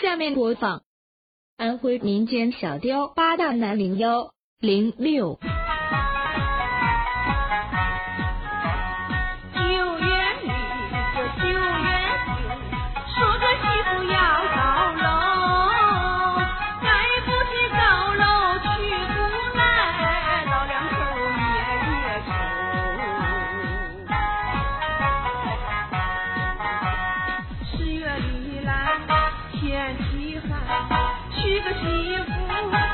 [0.00, 0.80] 下面播放
[1.58, 5.36] 安徽民间小调《八大男零幺零六》。
[9.52, 9.60] 九
[9.98, 10.06] 月
[10.40, 10.48] 里
[11.12, 11.84] 这九月
[12.24, 12.40] 九，
[13.12, 14.16] 说个媳妇要
[14.56, 14.58] 高
[14.96, 15.04] 楼，
[16.80, 16.88] 盖
[17.26, 17.78] 不起高
[18.14, 18.24] 楼
[18.56, 18.64] 娶
[19.12, 19.12] 不
[19.58, 19.60] 来，
[20.46, 20.92] 老两口
[21.36, 21.44] 夜
[21.92, 22.32] 夜愁。
[27.76, 28.24] 十月里
[28.64, 29.19] 来。
[29.60, 30.88] 天气寒
[31.30, 32.89] 娶个媳妇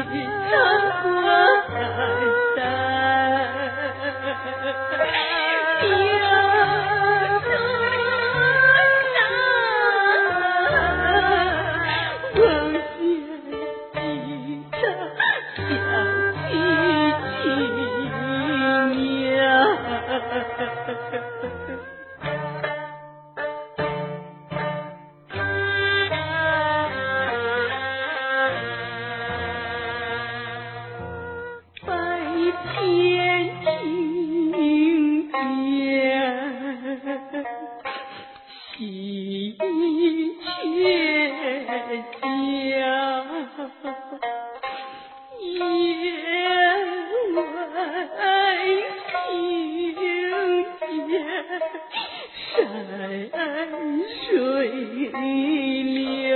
[0.10, 0.16] 几
[0.50, 0.54] 场
[1.04, 1.10] 过
[1.70, 1.76] 三
[2.56, 2.62] 山。
[42.34, 43.62] 江夜闻行
[45.40, 45.62] 雁，
[53.30, 53.38] 山
[54.26, 54.32] 水
[55.84, 56.34] 流。